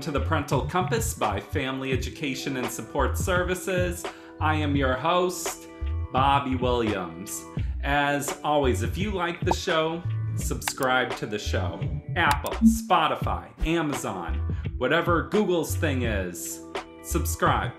To 0.00 0.10
the 0.10 0.20
Parental 0.20 0.62
Compass 0.62 1.12
by 1.12 1.40
Family 1.40 1.92
Education 1.92 2.56
and 2.56 2.66
Support 2.66 3.18
Services. 3.18 4.02
I 4.40 4.54
am 4.54 4.74
your 4.74 4.94
host, 4.94 5.68
Bobby 6.10 6.54
Williams. 6.54 7.44
As 7.84 8.38
always, 8.42 8.82
if 8.82 8.96
you 8.96 9.10
like 9.10 9.44
the 9.44 9.52
show, 9.52 10.02
subscribe 10.36 11.14
to 11.16 11.26
the 11.26 11.38
show. 11.38 11.78
Apple, 12.16 12.52
Spotify, 12.66 13.48
Amazon, 13.66 14.56
whatever 14.78 15.24
Google's 15.24 15.76
thing 15.76 16.04
is, 16.04 16.62
subscribe. 17.02 17.72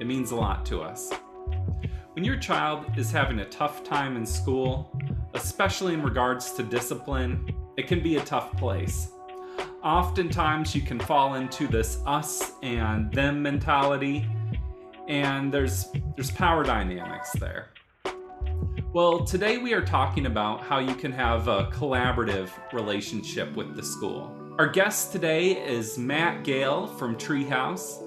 It 0.00 0.08
means 0.08 0.32
a 0.32 0.36
lot 0.36 0.66
to 0.66 0.80
us. 0.80 1.12
When 2.14 2.24
your 2.24 2.36
child 2.36 2.84
is 2.96 3.12
having 3.12 3.38
a 3.38 3.48
tough 3.48 3.84
time 3.84 4.16
in 4.16 4.26
school, 4.26 4.90
especially 5.34 5.94
in 5.94 6.02
regards 6.02 6.50
to 6.54 6.64
discipline, 6.64 7.54
it 7.76 7.86
can 7.86 8.02
be 8.02 8.16
a 8.16 8.24
tough 8.24 8.56
place 8.56 9.13
oftentimes 9.84 10.74
you 10.74 10.80
can 10.80 10.98
fall 10.98 11.34
into 11.34 11.68
this 11.68 12.00
us 12.06 12.52
and 12.62 13.12
them 13.12 13.42
mentality 13.42 14.26
and 15.08 15.52
there's 15.52 15.88
there's 16.16 16.30
power 16.30 16.64
dynamics 16.64 17.30
there. 17.32 17.68
Well 18.94 19.24
today 19.24 19.58
we 19.58 19.74
are 19.74 19.84
talking 19.84 20.24
about 20.24 20.62
how 20.62 20.78
you 20.78 20.94
can 20.94 21.12
have 21.12 21.48
a 21.48 21.66
collaborative 21.66 22.48
relationship 22.72 23.54
with 23.54 23.76
the 23.76 23.82
school. 23.82 24.34
Our 24.58 24.68
guest 24.68 25.12
today 25.12 25.52
is 25.52 25.98
matt 25.98 26.44
gale 26.44 26.86
from 26.86 27.16
treehouse. 27.16 28.00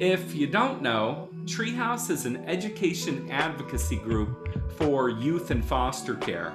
If 0.00 0.34
you 0.34 0.48
don't 0.48 0.82
know 0.82 1.28
treehouse 1.44 2.10
is 2.10 2.26
an 2.26 2.44
education 2.46 3.30
advocacy 3.30 3.96
group 3.96 4.72
for 4.72 5.08
youth 5.08 5.52
and 5.52 5.64
foster 5.64 6.16
care 6.16 6.52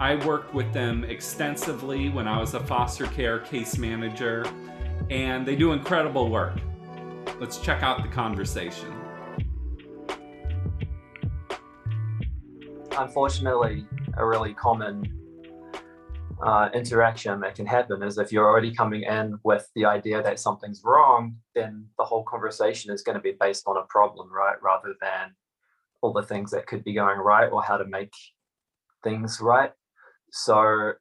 I 0.00 0.16
worked 0.26 0.52
with 0.52 0.72
them 0.72 1.04
extensively 1.04 2.08
when 2.08 2.26
I 2.26 2.40
was 2.40 2.54
a 2.54 2.60
foster 2.60 3.06
care 3.06 3.38
case 3.38 3.78
manager, 3.78 4.44
and 5.08 5.46
they 5.46 5.54
do 5.54 5.72
incredible 5.72 6.30
work. 6.30 6.58
Let's 7.38 7.58
check 7.58 7.82
out 7.82 8.02
the 8.02 8.08
conversation. 8.08 8.92
Unfortunately, 12.98 13.86
a 14.16 14.26
really 14.26 14.52
common 14.54 15.12
uh, 16.42 16.70
interaction 16.74 17.40
that 17.40 17.54
can 17.54 17.66
happen 17.66 18.02
is 18.02 18.18
if 18.18 18.32
you're 18.32 18.46
already 18.46 18.74
coming 18.74 19.02
in 19.02 19.38
with 19.44 19.68
the 19.76 19.84
idea 19.84 20.22
that 20.22 20.40
something's 20.40 20.82
wrong, 20.84 21.36
then 21.54 21.86
the 21.98 22.04
whole 22.04 22.24
conversation 22.24 22.92
is 22.92 23.02
going 23.02 23.16
to 23.16 23.22
be 23.22 23.32
based 23.40 23.64
on 23.66 23.76
a 23.76 23.84
problem, 23.88 24.30
right? 24.32 24.56
Rather 24.60 24.94
than 25.00 25.34
all 26.02 26.12
the 26.12 26.22
things 26.22 26.50
that 26.50 26.66
could 26.66 26.82
be 26.82 26.94
going 26.94 27.18
right 27.18 27.50
or 27.50 27.62
how 27.62 27.76
to 27.76 27.84
make 27.84 28.12
things 29.04 29.40
right. 29.40 29.72
So 30.36 30.94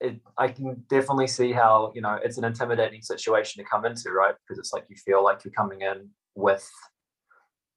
it, 0.00 0.20
I 0.36 0.48
can 0.48 0.82
definitely 0.88 1.28
see 1.28 1.52
how, 1.52 1.92
you 1.94 2.00
know, 2.02 2.18
it's 2.24 2.38
an 2.38 2.44
intimidating 2.44 3.02
situation 3.02 3.62
to 3.62 3.70
come 3.70 3.84
into, 3.84 4.10
right? 4.10 4.34
Because 4.34 4.58
it's 4.58 4.72
like 4.72 4.84
you 4.88 4.96
feel 4.96 5.22
like 5.22 5.44
you're 5.44 5.52
coming 5.52 5.82
in 5.82 6.10
with 6.34 6.68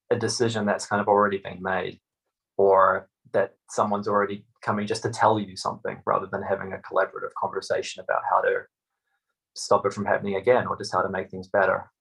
a 0.10 0.16
decision 0.16 0.66
that's 0.66 0.88
kind 0.88 1.00
of 1.00 1.08
already 1.08 1.38
been 1.38 1.62
made 1.62 2.00
or 2.58 3.10
that 3.32 3.54
someone's 3.70 4.08
already 4.08 4.44
coming 4.64 4.88
just 4.88 5.04
to 5.04 5.12
tell 5.12 5.40
you 5.40 5.56
something 5.56 6.02
rather 6.08 6.26
than 6.32 6.42
having 6.42 6.74
a 6.74 6.78
collaborative 6.78 7.34
conversation 7.40 8.04
about 8.04 8.24
how 8.28 8.42
to 8.42 8.62
stop 9.56 9.86
it 9.86 9.94
from 9.94 10.06
happening 10.06 10.36
again 10.36 10.66
or 10.66 10.76
just 10.76 10.92
how 10.92 11.04
to 11.04 11.10
make 11.10 11.30
things 11.30 11.48
better. 11.48 11.92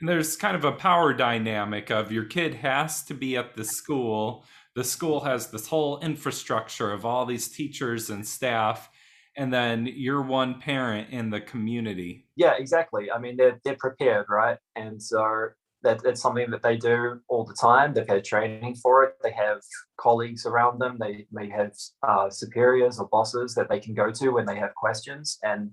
And 0.00 0.08
there's 0.08 0.34
kind 0.34 0.56
of 0.56 0.64
a 0.64 0.72
power 0.72 1.14
dynamic 1.14 1.88
of 1.92 2.10
your 2.10 2.24
kid 2.24 2.54
has 2.54 3.04
to 3.04 3.14
be 3.14 3.36
at 3.36 3.54
the 3.54 3.64
school 3.64 4.44
the 4.78 4.84
school 4.84 5.18
has 5.18 5.48
this 5.48 5.66
whole 5.66 5.98
infrastructure 5.98 6.92
of 6.92 7.04
all 7.04 7.26
these 7.26 7.48
teachers 7.48 8.10
and 8.10 8.24
staff 8.24 8.88
and 9.36 9.52
then 9.52 9.88
you're 9.92 10.22
one 10.22 10.60
parent 10.60 11.10
in 11.10 11.30
the 11.30 11.40
community. 11.40 12.28
Yeah 12.36 12.54
exactly. 12.56 13.10
I 13.10 13.18
mean 13.18 13.36
they're, 13.36 13.58
they're 13.64 13.74
prepared 13.74 14.26
right? 14.28 14.56
And 14.76 15.02
so 15.02 15.48
that, 15.82 16.00
that's 16.04 16.22
something 16.22 16.48
that 16.50 16.62
they 16.62 16.76
do 16.76 17.20
all 17.26 17.44
the 17.44 17.54
time. 17.60 17.92
They've 17.92 18.08
had 18.08 18.24
training 18.24 18.76
for 18.76 19.02
it. 19.02 19.14
They 19.20 19.32
have 19.32 19.62
colleagues 19.96 20.46
around 20.46 20.78
them. 20.78 20.96
They 21.00 21.26
may 21.32 21.48
have 21.50 21.72
uh, 22.06 22.30
superiors 22.30 23.00
or 23.00 23.08
bosses 23.08 23.56
that 23.56 23.68
they 23.68 23.80
can 23.80 23.94
go 23.94 24.12
to 24.12 24.28
when 24.30 24.46
they 24.46 24.58
have 24.58 24.76
questions. 24.76 25.38
And 25.42 25.72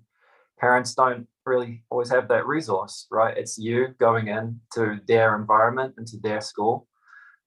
parents 0.59 0.95
don't 0.95 1.27
really 1.45 1.83
always 1.91 2.09
have 2.09 2.27
that 2.29 2.47
resource 2.47 3.05
right? 3.11 3.37
It's 3.37 3.55
you 3.59 3.89
going 3.99 4.29
into 4.29 4.99
their 5.07 5.35
environment 5.35 5.93
into 5.99 6.17
their 6.23 6.41
school 6.41 6.87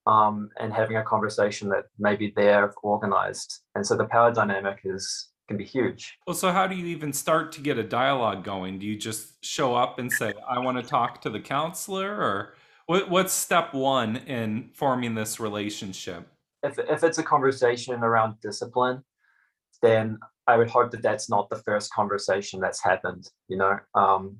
um, 0.08 0.48
and 0.58 0.72
having 0.72 0.96
a 0.96 1.04
conversation 1.04 1.68
that 1.68 1.84
maybe 1.98 2.32
they're 2.34 2.72
organized. 2.82 3.60
And 3.74 3.86
so 3.86 3.96
the 3.96 4.06
power 4.06 4.32
dynamic 4.32 4.80
is 4.84 5.28
can 5.46 5.56
be 5.56 5.64
huge. 5.64 6.18
Well, 6.26 6.36
so 6.36 6.52
how 6.52 6.66
do 6.66 6.74
you 6.74 6.86
even 6.86 7.12
start 7.12 7.52
to 7.52 7.60
get 7.62 7.78
a 7.78 7.82
dialogue 7.82 8.44
going? 8.44 8.78
Do 8.78 8.86
you 8.86 8.96
just 8.96 9.42
show 9.44 9.74
up 9.74 9.98
and 9.98 10.12
say, 10.12 10.32
"I 10.48 10.58
want 10.58 10.76
to 10.76 10.82
talk 10.82 11.22
to 11.22 11.30
the 11.30 11.40
counselor," 11.40 12.10
or 12.10 12.54
what, 12.86 13.08
what's 13.10 13.32
step 13.32 13.72
one 13.72 14.16
in 14.16 14.70
forming 14.74 15.14
this 15.14 15.38
relationship? 15.38 16.26
If 16.62 16.78
if 16.78 17.04
it's 17.04 17.18
a 17.18 17.22
conversation 17.22 18.02
around 18.02 18.40
discipline, 18.42 19.04
then 19.82 20.18
I 20.46 20.56
would 20.56 20.70
hope 20.70 20.90
that 20.90 21.02
that's 21.02 21.30
not 21.30 21.48
the 21.50 21.56
first 21.56 21.92
conversation 21.92 22.60
that's 22.60 22.82
happened. 22.82 23.30
You 23.48 23.58
know, 23.58 23.78
um, 23.94 24.38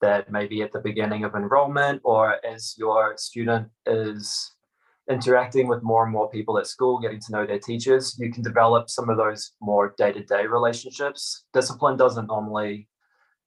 that 0.00 0.30
maybe 0.30 0.62
at 0.62 0.72
the 0.72 0.80
beginning 0.80 1.24
of 1.24 1.34
enrollment 1.34 2.00
or 2.04 2.44
as 2.44 2.74
your 2.78 3.14
student 3.16 3.68
is 3.86 4.56
interacting 5.08 5.68
with 5.68 5.82
more 5.82 6.04
and 6.04 6.12
more 6.12 6.28
people 6.30 6.58
at 6.58 6.66
school, 6.66 6.98
getting 6.98 7.20
to 7.20 7.32
know 7.32 7.46
their 7.46 7.58
teachers, 7.58 8.16
you 8.18 8.30
can 8.30 8.42
develop 8.42 8.90
some 8.90 9.08
of 9.08 9.16
those 9.16 9.52
more 9.60 9.94
day 9.96 10.12
to 10.12 10.22
day 10.22 10.46
relationships. 10.46 11.44
Discipline 11.52 11.96
doesn't 11.96 12.26
normally 12.26 12.88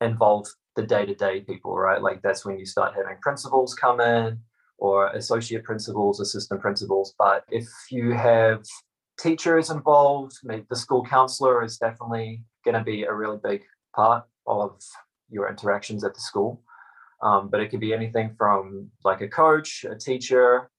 involve 0.01 0.47
the 0.75 0.83
day 0.83 1.05
to 1.05 1.13
day 1.13 1.41
people, 1.41 1.77
right? 1.77 2.01
Like 2.01 2.21
that's 2.21 2.45
when 2.45 2.57
you 2.57 2.65
start 2.65 2.95
having 2.95 3.17
principals 3.21 3.75
come 3.75 4.01
in 4.01 4.39
or 4.79 5.07
associate 5.09 5.63
principals, 5.63 6.19
assistant 6.19 6.61
principals. 6.61 7.13
But 7.19 7.43
if 7.51 7.67
you 7.91 8.11
have 8.11 8.63
teachers 9.19 9.69
involved, 9.69 10.33
maybe 10.43 10.65
the 10.69 10.75
school 10.75 11.05
counselor 11.05 11.63
is 11.63 11.77
definitely 11.77 12.43
going 12.65 12.77
to 12.77 12.83
be 12.83 13.03
a 13.03 13.13
really 13.13 13.37
big 13.43 13.61
part 13.95 14.23
of 14.47 14.81
your 15.29 15.47
interactions 15.47 16.03
at 16.03 16.15
the 16.15 16.19
school. 16.19 16.63
Um, 17.21 17.49
but 17.49 17.59
it 17.59 17.69
could 17.69 17.79
be 17.79 17.93
anything 17.93 18.33
from 18.35 18.89
like 19.03 19.21
a 19.21 19.27
coach, 19.27 19.85
a 19.87 19.95
teacher, 19.95 20.70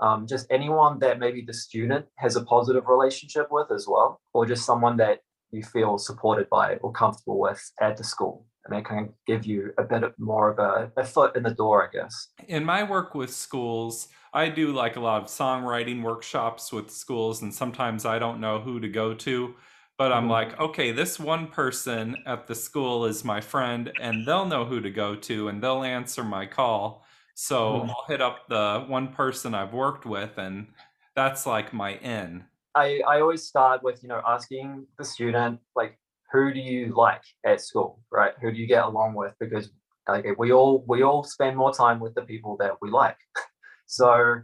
um, 0.00 0.26
just 0.26 0.46
anyone 0.50 0.98
that 1.00 1.18
maybe 1.18 1.42
the 1.42 1.54
student 1.54 2.06
has 2.16 2.36
a 2.36 2.44
positive 2.44 2.86
relationship 2.86 3.48
with 3.50 3.70
as 3.70 3.86
well, 3.88 4.20
or 4.32 4.46
just 4.46 4.64
someone 4.64 4.96
that 4.98 5.20
you 5.50 5.62
feel 5.62 5.98
supported 5.98 6.48
by 6.50 6.76
or 6.76 6.92
comfortable 6.92 7.38
with 7.38 7.72
at 7.80 7.96
the 7.96 8.04
school. 8.04 8.46
And 8.64 8.76
they 8.76 8.82
can 8.82 9.10
give 9.26 9.46
you 9.46 9.72
a 9.78 9.84
bit 9.84 10.02
more 10.18 10.50
of 10.50 10.58
a, 10.58 10.90
a 11.00 11.04
foot 11.04 11.36
in 11.36 11.44
the 11.44 11.54
door, 11.54 11.88
I 11.88 11.96
guess. 11.96 12.28
In 12.48 12.64
my 12.64 12.82
work 12.82 13.14
with 13.14 13.32
schools, 13.32 14.08
I 14.32 14.48
do 14.48 14.72
like 14.72 14.96
a 14.96 15.00
lot 15.00 15.22
of 15.22 15.28
songwriting 15.28 16.02
workshops 16.02 16.72
with 16.72 16.90
schools, 16.90 17.42
and 17.42 17.54
sometimes 17.54 18.04
I 18.04 18.18
don't 18.18 18.40
know 18.40 18.60
who 18.60 18.80
to 18.80 18.88
go 18.88 19.14
to. 19.14 19.54
But 19.98 20.12
I'm 20.12 20.24
mm-hmm. 20.24 20.32
like, 20.32 20.60
okay, 20.60 20.92
this 20.92 21.18
one 21.18 21.46
person 21.46 22.16
at 22.26 22.48
the 22.48 22.54
school 22.54 23.06
is 23.06 23.24
my 23.24 23.40
friend, 23.40 23.90
and 24.00 24.26
they'll 24.26 24.44
know 24.44 24.64
who 24.66 24.80
to 24.80 24.90
go 24.90 25.14
to, 25.14 25.48
and 25.48 25.62
they'll 25.62 25.84
answer 25.84 26.22
my 26.22 26.44
call 26.44 27.05
so 27.36 27.80
hmm. 27.80 27.90
I'll 27.90 28.04
hit 28.08 28.22
up 28.22 28.48
the 28.48 28.84
one 28.88 29.08
person 29.08 29.54
I've 29.54 29.74
worked 29.74 30.06
with, 30.06 30.38
and 30.38 30.68
that's 31.14 31.46
like 31.46 31.72
my 31.72 31.96
in. 31.98 32.44
I, 32.74 33.02
I 33.06 33.20
always 33.20 33.42
start 33.42 33.82
with, 33.82 34.02
you 34.02 34.08
know, 34.08 34.22
asking 34.26 34.86
the 34.98 35.04
student, 35.04 35.60
like, 35.74 35.98
who 36.32 36.52
do 36.52 36.60
you 36.60 36.94
like 36.94 37.22
at 37.44 37.60
school, 37.60 38.00
right? 38.10 38.32
Who 38.40 38.50
do 38.50 38.58
you 38.58 38.66
get 38.66 38.84
along 38.84 39.14
with? 39.14 39.34
Because 39.38 39.70
like 40.08 40.26
we 40.38 40.52
all 40.52 40.84
we 40.88 41.02
all 41.02 41.24
spend 41.24 41.56
more 41.56 41.72
time 41.72 42.00
with 42.00 42.14
the 42.14 42.22
people 42.22 42.56
that 42.58 42.72
we 42.80 42.90
like. 42.90 43.18
so 43.86 44.40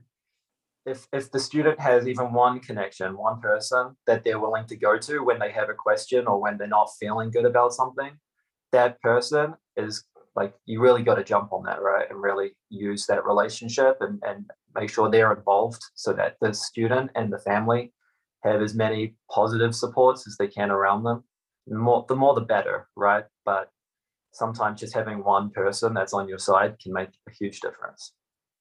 if 0.85 1.07
if 1.13 1.31
the 1.31 1.41
student 1.41 1.81
has 1.81 2.07
even 2.07 2.33
one 2.33 2.61
connection, 2.61 3.17
one 3.17 3.41
person 3.41 3.97
that 4.07 4.23
they're 4.23 4.39
willing 4.39 4.67
to 4.67 4.77
go 4.77 4.99
to 4.99 5.21
when 5.21 5.39
they 5.39 5.51
have 5.51 5.71
a 5.71 5.75
question 5.75 6.27
or 6.27 6.41
when 6.41 6.59
they're 6.59 6.67
not 6.67 6.91
feeling 7.01 7.31
good 7.31 7.47
about 7.47 7.73
something, 7.73 8.13
that 8.73 9.01
person 9.01 9.55
is 9.77 10.05
like 10.35 10.55
you 10.65 10.81
really 10.81 11.03
got 11.03 11.17
to 11.17 11.25
jump 11.25 11.53
on 11.53 11.65
that 11.65 11.83
right 11.83 12.11
and 12.11 12.23
really 12.23 12.53
use 12.71 13.07
that 13.07 13.25
relationship 13.25 13.97
and, 14.01 14.21
and 14.27 14.47
make 14.75 14.91
sure 14.91 15.11
they're 15.11 15.33
involved 15.33 15.83
so 15.95 16.13
that 16.13 16.37
the 16.41 16.53
student 16.55 17.11
and 17.15 17.33
the 17.33 17.39
family 17.39 17.93
have 18.45 18.61
as 18.61 18.75
many 18.75 19.15
positive 19.31 19.75
supports 19.75 20.27
as 20.27 20.37
they 20.39 20.49
can 20.49 20.71
around 20.71 21.03
them 21.05 21.25
the 21.67 21.77
more 21.77 22.05
the 22.09 22.17
more 22.17 22.35
the 22.35 22.41
better 22.41 22.89
right 22.97 23.25
but 23.45 23.69
sometimes 24.33 24.81
just 24.81 24.95
having 24.95 25.23
one 25.23 25.51
person 25.51 25.95
that's 25.95 26.15
on 26.15 26.29
your 26.29 26.39
side 26.39 26.77
can 26.83 26.93
make 26.93 27.11
a 27.29 27.33
huge 27.39 27.61
difference 27.61 28.13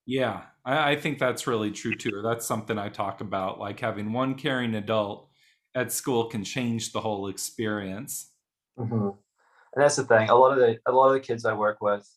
Yeah, 0.05 0.41
I, 0.65 0.91
I 0.91 0.95
think 0.95 1.19
that's 1.19 1.47
really 1.47 1.71
true 1.71 1.95
too. 1.95 2.21
That's 2.23 2.45
something 2.45 2.77
I 2.77 2.89
talk 2.89 3.21
about. 3.21 3.59
Like 3.59 3.79
having 3.79 4.11
one 4.11 4.35
caring 4.35 4.75
adult 4.75 5.29
at 5.73 5.91
school 5.91 6.25
can 6.25 6.43
change 6.43 6.91
the 6.91 7.01
whole 7.01 7.27
experience. 7.27 8.31
hmm 8.77 9.09
And 9.73 9.83
that's 9.83 9.95
the 9.95 10.03
thing. 10.05 10.29
A 10.29 10.35
lot 10.35 10.51
of 10.53 10.59
the 10.59 10.79
a 10.87 10.91
lot 10.91 11.07
of 11.09 11.13
the 11.13 11.19
kids 11.19 11.45
I 11.45 11.53
work 11.53 11.79
with, 11.81 12.07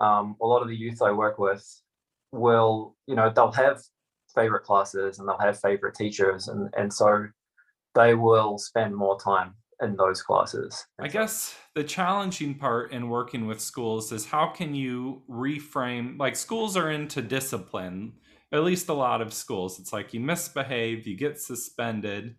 um, 0.00 0.36
a 0.42 0.46
lot 0.46 0.62
of 0.62 0.68
the 0.68 0.76
youth 0.76 1.02
I 1.02 1.12
work 1.12 1.38
with, 1.38 1.64
will 2.32 2.96
you 3.06 3.14
know 3.16 3.30
they'll 3.30 3.52
have 3.52 3.80
favorite 4.34 4.64
classes 4.64 5.18
and 5.18 5.28
they'll 5.28 5.38
have 5.38 5.60
favorite 5.60 5.94
teachers, 5.94 6.48
and 6.48 6.70
and 6.76 6.92
so 6.92 7.26
they 7.94 8.14
will 8.14 8.58
spend 8.58 8.96
more 8.96 9.18
time 9.20 9.54
in 9.82 9.96
those 9.96 10.22
classes. 10.22 10.86
I 11.00 11.08
guess 11.08 11.56
the 11.74 11.84
challenging 11.84 12.54
part 12.54 12.92
in 12.92 13.08
working 13.08 13.46
with 13.46 13.60
schools 13.60 14.12
is 14.12 14.26
how 14.26 14.48
can 14.48 14.74
you 14.74 15.22
reframe, 15.28 16.18
like, 16.18 16.36
schools 16.36 16.76
are 16.76 16.90
into 16.90 17.20
discipline, 17.22 18.14
at 18.52 18.62
least 18.62 18.88
a 18.88 18.94
lot 18.94 19.20
of 19.20 19.32
schools. 19.32 19.80
It's 19.80 19.92
like 19.92 20.14
you 20.14 20.20
misbehave, 20.20 21.06
you 21.06 21.16
get 21.16 21.40
suspended, 21.40 22.36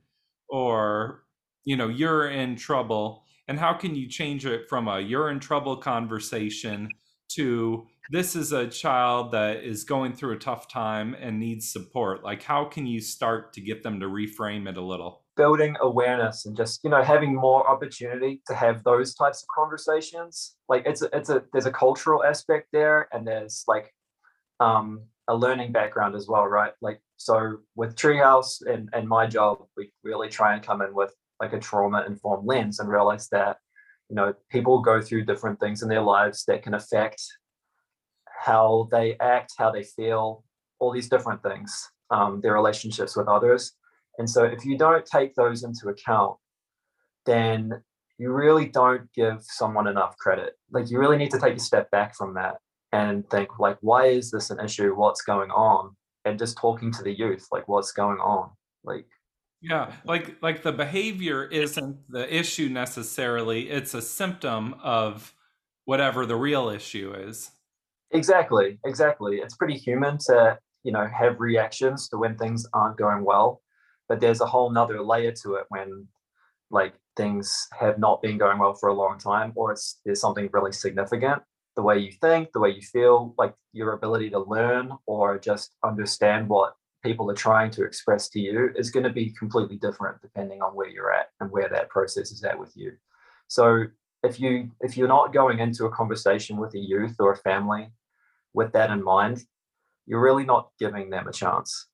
or, 0.47 1.25
you 1.65 1.75
know, 1.75 1.89
you're 1.89 2.29
in 2.29 2.55
trouble. 2.55 3.22
And 3.47 3.59
how 3.59 3.73
can 3.73 3.95
you 3.95 4.07
change 4.07 4.45
it 4.45 4.69
from 4.69 4.87
a 4.87 4.99
you're 4.99 5.29
in 5.29 5.39
trouble 5.39 5.77
conversation 5.77 6.89
to 7.29 7.87
this 8.11 8.35
is 8.35 8.51
a 8.51 8.67
child 8.67 9.31
that 9.31 9.63
is 9.63 9.83
going 9.83 10.13
through 10.13 10.33
a 10.33 10.39
tough 10.39 10.67
time 10.67 11.15
and 11.19 11.39
needs 11.39 11.71
support? 11.71 12.23
Like, 12.23 12.43
how 12.43 12.65
can 12.65 12.85
you 12.85 13.01
start 13.01 13.53
to 13.53 13.61
get 13.61 13.83
them 13.83 13.99
to 13.99 14.07
reframe 14.07 14.69
it 14.69 14.77
a 14.77 14.81
little? 14.81 15.23
building 15.35 15.75
awareness 15.81 16.45
and 16.45 16.55
just 16.55 16.83
you 16.83 16.89
know 16.89 17.01
having 17.01 17.35
more 17.35 17.67
opportunity 17.69 18.41
to 18.47 18.53
have 18.53 18.83
those 18.83 19.13
types 19.15 19.43
of 19.43 19.47
conversations. 19.55 20.55
Like 20.69 20.83
it's 20.85 21.01
a, 21.01 21.09
it's 21.15 21.29
a 21.29 21.43
there's 21.51 21.65
a 21.65 21.71
cultural 21.71 22.23
aspect 22.23 22.67
there, 22.71 23.07
and 23.11 23.25
there's 23.25 23.63
like 23.67 23.93
um, 24.59 25.03
a 25.27 25.35
learning 25.35 25.71
background 25.71 26.15
as 26.15 26.27
well, 26.27 26.45
right? 26.45 26.73
Like 26.81 27.01
so 27.17 27.57
with 27.75 27.95
Treehouse 27.95 28.65
and 28.65 28.89
and 28.93 29.07
my 29.07 29.25
job, 29.27 29.65
we 29.77 29.91
really 30.03 30.29
try 30.29 30.53
and 30.53 30.63
come 30.63 30.81
in 30.81 30.93
with 30.93 31.13
like 31.39 31.53
a 31.53 31.59
trauma 31.59 32.03
informed 32.07 32.47
lens 32.47 32.79
and 32.79 32.89
realize 32.89 33.27
that 33.29 33.57
you 34.09 34.15
know 34.15 34.33
people 34.49 34.81
go 34.81 35.01
through 35.01 35.25
different 35.25 35.59
things 35.59 35.81
in 35.81 35.89
their 35.89 36.01
lives 36.01 36.43
that 36.47 36.63
can 36.63 36.73
affect 36.73 37.21
how 38.43 38.87
they 38.91 39.15
act, 39.19 39.53
how 39.57 39.71
they 39.71 39.83
feel, 39.83 40.43
all 40.79 40.91
these 40.91 41.09
different 41.09 41.41
things, 41.43 41.89
um, 42.11 42.41
their 42.41 42.53
relationships 42.53 43.15
with 43.15 43.27
others. 43.27 43.73
And 44.17 44.29
so 44.29 44.43
if 44.43 44.65
you 44.65 44.77
don't 44.77 45.05
take 45.05 45.33
those 45.35 45.63
into 45.63 45.87
account, 45.87 46.37
then 47.25 47.81
you 48.17 48.31
really 48.31 48.67
don't 48.67 49.11
give 49.13 49.41
someone 49.41 49.87
enough 49.87 50.17
credit. 50.17 50.53
Like 50.71 50.91
you 50.91 50.99
really 50.99 51.17
need 51.17 51.31
to 51.31 51.39
take 51.39 51.55
a 51.55 51.59
step 51.59 51.89
back 51.91 52.15
from 52.15 52.33
that 52.35 52.57
and 52.91 53.27
think 53.29 53.59
like, 53.59 53.77
why 53.81 54.07
is 54.07 54.29
this 54.29 54.49
an 54.51 54.59
issue? 54.63 54.93
What's 54.93 55.21
going 55.21 55.49
on? 55.51 55.95
And 56.25 56.37
just 56.37 56.57
talking 56.57 56.91
to 56.91 57.03
the 57.03 57.17
youth, 57.17 57.47
like 57.51 57.67
what's 57.67 57.91
going 57.91 58.19
on? 58.19 58.51
Like 58.83 59.07
Yeah, 59.63 59.93
like 60.05 60.37
like 60.41 60.61
the 60.63 60.73
behavior 60.73 61.45
isn't 61.45 61.97
the 62.09 62.33
issue 62.35 62.67
necessarily. 62.69 63.69
It's 63.69 63.93
a 63.93 64.01
symptom 64.01 64.75
of 64.83 65.33
whatever 65.85 66.25
the 66.25 66.35
real 66.35 66.69
issue 66.69 67.13
is. 67.13 67.51
exactly, 68.11 68.79
exactly. 68.85 69.37
It's 69.37 69.55
pretty 69.55 69.77
human 69.77 70.17
to, 70.27 70.59
you 70.83 70.91
know, 70.91 71.07
have 71.07 71.39
reactions 71.39 72.09
to 72.09 72.17
when 72.17 72.37
things 72.37 72.65
aren't 72.73 72.97
going 72.97 73.23
well. 73.25 73.61
But 74.09 74.19
there's 74.21 74.41
a 74.41 74.45
whole 74.45 74.71
nother 74.71 75.01
layer 75.01 75.31
to 75.43 75.55
it 75.55 75.65
when 75.69 76.07
like 76.71 76.93
things 77.15 77.67
have 77.79 77.99
not 77.99 78.21
been 78.21 78.37
going 78.37 78.59
well 78.59 78.73
for 78.73 78.89
a 78.89 78.93
long 78.93 79.17
time 79.19 79.53
or 79.55 79.71
it's 79.71 79.99
there's 80.05 80.21
something 80.21 80.49
really 80.51 80.71
significant 80.71 81.41
the 81.75 81.81
way 81.83 81.99
you 81.99 82.11
think 82.21 82.49
the 82.53 82.59
way 82.59 82.69
you 82.71 82.81
feel 82.81 83.35
like 83.37 83.53
your 83.73 83.93
ability 83.93 84.29
to 84.31 84.39
learn 84.39 84.91
or 85.05 85.37
just 85.39 85.75
understand 85.83 86.49
what 86.49 86.73
people 87.03 87.29
are 87.29 87.35
trying 87.35 87.69
to 87.71 87.83
express 87.83 88.29
to 88.29 88.39
you 88.39 88.71
is 88.75 88.91
going 88.91 89.03
to 89.03 89.11
be 89.11 89.31
completely 89.31 89.77
different 89.77 90.21
depending 90.21 90.61
on 90.61 90.75
where 90.75 90.87
you're 90.87 91.13
at 91.13 91.27
and 91.39 91.51
where 91.51 91.69
that 91.69 91.89
process 91.89 92.31
is 92.31 92.43
at 92.43 92.57
with 92.57 92.75
you. 92.75 92.93
So 93.47 93.85
if 94.23 94.39
you 94.39 94.71
if 94.81 94.97
you're 94.97 95.07
not 95.07 95.33
going 95.33 95.59
into 95.59 95.85
a 95.85 95.91
conversation 95.91 96.57
with 96.57 96.73
a 96.75 96.79
youth 96.79 97.15
or 97.19 97.33
a 97.33 97.37
family 97.37 97.91
with 98.53 98.71
that 98.73 98.91
in 98.91 99.03
mind 99.03 99.45
you're 100.05 100.21
really 100.21 100.45
not 100.45 100.71
giving 100.79 101.09
them 101.09 101.27
a 101.27 101.33
chance 101.33 101.87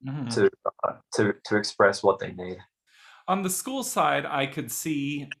Mhm. 0.00 0.28
to 0.30 0.50
uh, 0.84 0.94
to 1.14 1.34
to 1.44 1.56
express 1.56 2.02
what 2.02 2.18
they 2.18 2.32
need. 2.32 2.58
On 3.28 3.42
the 3.42 3.50
school 3.50 3.82
side, 3.82 4.26
I 4.26 4.46
could 4.46 4.70
see 4.70 5.32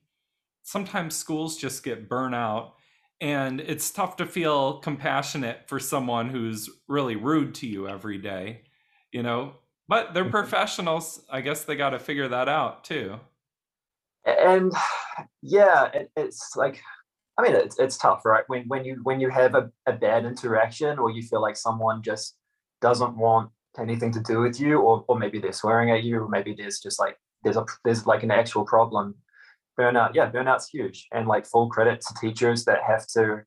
sometimes 0.62 1.16
schools 1.16 1.56
just 1.56 1.84
get 1.84 2.08
burnt 2.08 2.34
out, 2.34 2.74
and 3.20 3.60
it's 3.60 3.90
tough 3.90 4.16
to 4.16 4.26
feel 4.26 4.80
compassionate 4.80 5.68
for 5.68 5.80
someone 5.80 6.30
who's 6.30 6.70
really 6.88 7.16
rude 7.16 7.54
to 7.56 7.66
you 7.66 7.88
every 7.88 8.18
day, 8.18 8.64
you 9.12 9.22
know. 9.22 9.54
But 9.88 10.14
they're 10.14 10.24
mm-hmm. 10.24 10.32
professionals. 10.32 11.22
I 11.30 11.40
guess 11.40 11.64
they 11.64 11.76
got 11.76 11.90
to 11.90 11.98
figure 11.98 12.28
that 12.28 12.48
out 12.48 12.84
too. 12.84 13.20
and 14.24 14.72
yeah 15.42 15.86
it, 15.92 16.10
it's 16.16 16.52
like 16.56 16.80
i 17.38 17.42
mean 17.42 17.54
it's, 17.54 17.78
it's 17.78 17.96
tough 17.98 18.24
right 18.24 18.44
when 18.46 18.62
when 18.68 18.84
you 18.84 19.00
when 19.02 19.20
you 19.20 19.28
have 19.28 19.54
a, 19.54 19.70
a 19.86 19.92
bad 19.92 20.24
interaction 20.24 20.98
or 20.98 21.10
you 21.10 21.22
feel 21.22 21.42
like 21.42 21.56
someone 21.56 22.02
just 22.02 22.36
doesn't 22.80 23.16
want 23.16 23.50
anything 23.78 24.12
to 24.12 24.20
do 24.20 24.40
with 24.40 24.60
you 24.60 24.78
or, 24.78 25.04
or 25.08 25.18
maybe 25.18 25.38
they're 25.38 25.52
swearing 25.52 25.90
at 25.90 26.02
you 26.04 26.20
or 26.20 26.28
maybe 26.28 26.54
there's 26.56 26.78
just 26.78 27.00
like 27.00 27.16
there's 27.42 27.56
a 27.56 27.64
there's 27.84 28.06
like 28.06 28.22
an 28.22 28.30
actual 28.30 28.64
problem 28.64 29.14
burnout 29.78 30.14
yeah 30.14 30.30
burnout's 30.30 30.68
huge 30.68 31.06
and 31.12 31.26
like 31.26 31.46
full 31.46 31.68
credit 31.68 32.00
to 32.00 32.14
teachers 32.20 32.64
that 32.64 32.82
have 32.86 33.06
to 33.06 33.42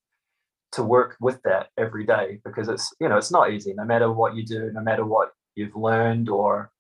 to 0.71 0.83
work 0.83 1.15
with 1.21 1.39
that 1.43 1.67
every 1.77 2.05
day 2.05 2.39
because 2.43 2.67
it's 2.67 2.93
you 2.99 3.07
know 3.07 3.17
it's 3.17 3.31
not 3.31 3.51
easy 3.51 3.73
no 3.73 3.85
matter 3.85 4.11
what 4.11 4.35
you 4.35 4.43
do 4.43 4.71
no 4.73 4.81
matter 4.81 5.05
what 5.05 5.29
you've 5.55 5.75
learned 5.75 6.29
or 6.29 6.71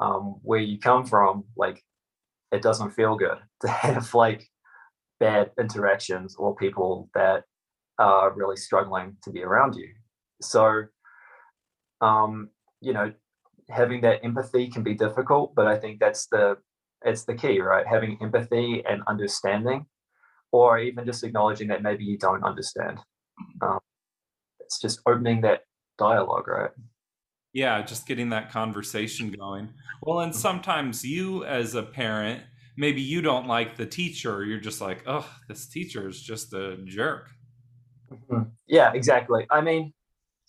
um, 0.00 0.36
where 0.42 0.60
you 0.60 0.78
come 0.78 1.04
from 1.04 1.44
like 1.56 1.82
it 2.52 2.62
doesn't 2.62 2.90
feel 2.90 3.16
good 3.16 3.38
to 3.60 3.68
have 3.68 4.14
like 4.14 4.48
bad 5.18 5.50
interactions 5.58 6.34
or 6.36 6.56
people 6.56 7.10
that 7.14 7.44
are 7.98 8.32
really 8.32 8.56
struggling 8.56 9.16
to 9.22 9.30
be 9.30 9.42
around 9.42 9.76
you. 9.76 9.88
So, 10.40 10.84
um, 12.00 12.48
you 12.80 12.94
know, 12.94 13.12
having 13.68 14.00
that 14.00 14.24
empathy 14.24 14.68
can 14.68 14.82
be 14.82 14.94
difficult, 14.94 15.54
but 15.54 15.66
I 15.66 15.78
think 15.78 16.00
that's 16.00 16.26
the 16.26 16.56
it's 17.04 17.24
the 17.24 17.34
key, 17.34 17.60
right? 17.60 17.86
Having 17.86 18.18
empathy 18.20 18.82
and 18.86 19.02
understanding, 19.06 19.86
or 20.52 20.78
even 20.78 21.06
just 21.06 21.24
acknowledging 21.24 21.68
that 21.68 21.82
maybe 21.82 22.04
you 22.04 22.18
don't 22.18 22.44
understand. 22.44 22.98
Um, 23.62 23.78
it's 24.60 24.80
just 24.80 25.00
opening 25.06 25.40
that 25.42 25.62
dialogue, 25.98 26.48
right? 26.48 26.70
Yeah, 27.52 27.82
just 27.82 28.06
getting 28.06 28.30
that 28.30 28.50
conversation 28.50 29.30
going. 29.32 29.70
Well, 30.02 30.20
and 30.20 30.34
sometimes 30.34 31.04
you, 31.04 31.44
as 31.44 31.74
a 31.74 31.82
parent, 31.82 32.42
maybe 32.76 33.02
you 33.02 33.22
don't 33.22 33.46
like 33.46 33.76
the 33.76 33.86
teacher. 33.86 34.44
You're 34.44 34.60
just 34.60 34.80
like, 34.80 35.02
oh, 35.06 35.28
this 35.48 35.66
teacher 35.66 36.08
is 36.08 36.22
just 36.22 36.52
a 36.52 36.76
jerk. 36.84 37.30
Mhm. 38.12 38.50
Yeah, 38.66 38.92
exactly. 38.92 39.46
I 39.50 39.60
mean, 39.60 39.92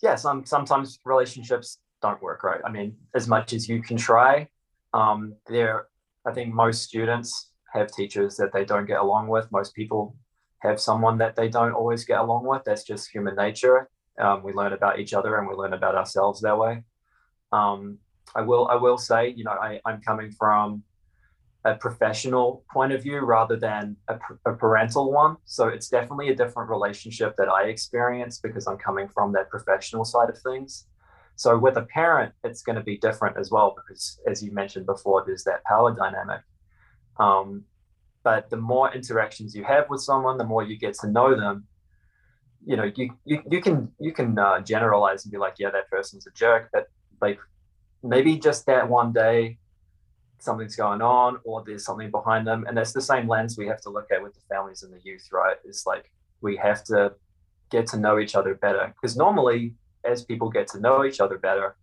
yeah, 0.00 0.14
some 0.14 0.44
sometimes 0.46 0.98
relationships 1.04 1.78
don't 2.00 2.20
work 2.22 2.42
right. 2.44 2.60
I 2.64 2.70
mean, 2.70 2.96
as 3.14 3.28
much 3.28 3.52
as 3.52 3.68
you 3.68 3.82
can 3.82 3.96
try, 3.96 4.48
um, 4.92 5.34
there, 5.46 5.86
I 6.26 6.32
think 6.32 6.54
most 6.54 6.82
students 6.82 7.50
have 7.72 7.90
teachers 7.90 8.36
that 8.36 8.52
they 8.52 8.64
don't 8.64 8.86
get 8.86 9.00
along 9.00 9.28
with. 9.28 9.50
Most 9.52 9.74
people 9.74 10.16
have 10.60 10.80
someone 10.80 11.18
that 11.18 11.34
they 11.36 11.48
don't 11.48 11.72
always 11.72 12.04
get 12.04 12.20
along 12.20 12.46
with. 12.46 12.62
That's 12.64 12.84
just 12.84 13.10
human 13.10 13.34
nature. 13.36 13.88
Um, 14.18 14.42
we 14.42 14.52
learn 14.52 14.72
about 14.72 14.98
each 14.98 15.14
other 15.14 15.38
and 15.38 15.48
we 15.48 15.54
learn 15.54 15.72
about 15.72 15.94
ourselves 15.94 16.40
that 16.42 16.58
way. 16.58 16.82
Um, 17.52 17.98
I 18.34 18.40
will, 18.42 18.68
I 18.68 18.76
will 18.76 18.98
say, 18.98 19.28
you 19.28 19.44
know, 19.44 19.52
I, 19.52 19.80
I'm 19.84 20.00
coming 20.00 20.30
from 20.32 20.82
a 21.64 21.74
professional 21.74 22.64
point 22.72 22.92
of 22.92 23.02
view 23.02 23.20
rather 23.20 23.56
than 23.56 23.96
a, 24.08 24.18
a, 24.46 24.52
parental 24.54 25.12
one. 25.12 25.36
So 25.44 25.68
it's 25.68 25.88
definitely 25.88 26.30
a 26.30 26.34
different 26.34 26.70
relationship 26.70 27.36
that 27.36 27.48
I 27.48 27.64
experience 27.64 28.38
because 28.38 28.66
I'm 28.66 28.78
coming 28.78 29.08
from 29.08 29.32
that 29.34 29.48
professional 29.48 30.04
side 30.04 30.28
of 30.28 30.38
things. 30.38 30.86
So 31.36 31.56
with 31.56 31.76
a 31.76 31.82
parent, 31.82 32.32
it's 32.42 32.62
going 32.62 32.76
to 32.76 32.82
be 32.82 32.98
different 32.98 33.36
as 33.36 33.50
well 33.50 33.76
because, 33.76 34.20
as 34.26 34.42
you 34.42 34.52
mentioned 34.52 34.86
before, 34.86 35.22
there's 35.24 35.44
that 35.44 35.62
power 35.64 35.94
dynamic. 35.94 36.40
Um, 37.18 37.64
but 38.24 38.50
the 38.50 38.56
more 38.56 38.92
interactions 38.92 39.54
you 39.54 39.64
have 39.64 39.88
with 39.88 40.00
someone, 40.00 40.38
the 40.38 40.44
more 40.44 40.62
you 40.62 40.76
get 40.76 40.94
to 41.00 41.08
know 41.08 41.34
them. 41.34 41.66
You 42.64 42.76
know, 42.76 42.90
you 42.94 43.10
you, 43.24 43.42
you 43.50 43.60
can 43.60 43.90
you 43.98 44.12
can 44.12 44.38
uh, 44.38 44.60
generalize 44.60 45.24
and 45.24 45.32
be 45.32 45.38
like, 45.38 45.54
yeah, 45.58 45.70
that 45.70 45.90
person's 45.90 46.26
a 46.26 46.30
jerk, 46.30 46.68
but 46.72 46.86
like 47.22 47.38
maybe 48.02 48.36
just 48.36 48.66
that 48.66 48.88
one 48.88 49.12
day 49.12 49.58
something's 50.38 50.74
going 50.74 51.00
on 51.00 51.38
or 51.44 51.62
there's 51.64 51.84
something 51.84 52.10
behind 52.10 52.46
them. 52.46 52.66
And 52.66 52.76
that's 52.76 52.92
the 52.92 53.00
same 53.00 53.28
lens 53.28 53.56
we 53.56 53.68
have 53.68 53.80
to 53.82 53.90
look 53.90 54.10
at 54.10 54.22
with 54.22 54.34
the 54.34 54.40
families 54.52 54.82
and 54.82 54.92
the 54.92 55.00
youth 55.02 55.28
right? 55.32 55.56
It's 55.64 55.86
like 55.86 56.10
we 56.40 56.56
have 56.56 56.82
to 56.84 57.14
get 57.70 57.86
to 57.88 57.96
know 57.96 58.18
each 58.18 58.34
other 58.34 58.54
better. 58.56 58.92
Because 59.00 59.16
normally 59.16 59.74
as 60.04 60.24
people 60.24 60.50
get 60.50 60.66
to 60.68 60.80
know 60.80 61.04
each 61.04 61.20
other 61.20 61.38
better 61.38 61.76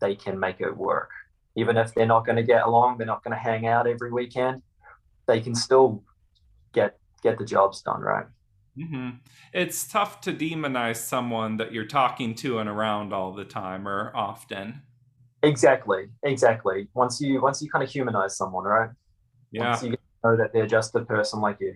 they 0.00 0.16
can 0.16 0.38
make 0.38 0.60
it 0.60 0.76
work. 0.76 1.10
Even 1.56 1.76
if 1.76 1.94
they're 1.94 2.04
not 2.04 2.26
going 2.26 2.36
to 2.36 2.42
get 2.42 2.66
along 2.66 2.98
they're 2.98 3.06
not 3.06 3.22
going 3.22 3.36
to 3.36 3.42
hang 3.42 3.66
out 3.66 3.86
every 3.86 4.10
weekend 4.12 4.60
they 5.26 5.40
can 5.40 5.54
still 5.54 6.02
get 6.72 6.98
get 7.22 7.38
the 7.38 7.44
jobs 7.44 7.80
done 7.80 8.00
right 8.00 8.26
hmm 8.76 9.10
It's 9.52 9.86
tough 9.86 10.20
to 10.22 10.32
demonize 10.32 10.96
someone 10.96 11.56
that 11.58 11.72
you're 11.72 11.86
talking 11.86 12.34
to 12.36 12.58
and 12.58 12.68
around 12.68 13.12
all 13.12 13.32
the 13.32 13.44
time 13.44 13.86
or 13.86 14.10
often. 14.14 14.82
Exactly, 15.42 16.06
exactly. 16.22 16.88
Once 16.94 17.20
you 17.20 17.40
once 17.40 17.60
you 17.62 17.68
kind 17.70 17.84
of 17.84 17.90
humanize 17.90 18.36
someone, 18.36 18.64
right? 18.64 18.90
Yeah. 19.52 19.70
Once 19.70 19.82
you 19.82 19.96
know 20.24 20.36
that 20.36 20.52
they're 20.52 20.66
just 20.66 20.94
a 20.94 21.04
person 21.04 21.40
like 21.40 21.58
you. 21.60 21.74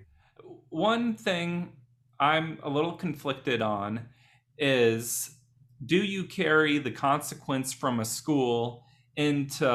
One 0.70 1.14
thing 1.14 1.72
I'm 2.18 2.58
a 2.62 2.68
little 2.68 2.92
conflicted 2.92 3.62
on 3.62 4.08
is 4.56 5.30
do 5.84 5.96
you 5.96 6.24
carry 6.24 6.78
the 6.78 6.90
consequence 6.90 7.72
from 7.72 8.00
a 8.00 8.04
school 8.04 8.84
into 9.16 9.68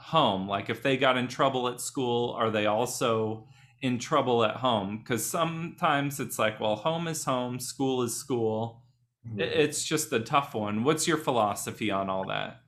home? 0.00 0.48
Like 0.48 0.70
if 0.70 0.82
they 0.82 0.96
got 0.96 1.16
in 1.16 1.28
trouble 1.28 1.68
at 1.68 1.80
school, 1.80 2.32
are 2.32 2.50
they 2.50 2.66
also 2.66 3.46
in 3.82 3.98
trouble 3.98 4.44
at 4.44 4.56
home? 4.56 4.98
Because 4.98 5.24
sometimes 5.24 6.20
it's 6.20 6.38
like, 6.38 6.60
well, 6.60 6.76
home 6.76 7.08
is 7.08 7.24
home, 7.24 7.58
school 7.58 8.02
is 8.02 8.14
school. 8.14 8.82
Mhm. 9.26 9.40
It's 9.40 9.84
just 9.84 10.12
a 10.12 10.20
tough 10.20 10.54
one. 10.54 10.84
What's 10.84 11.06
your 11.06 11.18
philosophy 11.18 11.90
on 11.90 12.08
all 12.08 12.26
that? 12.26 12.62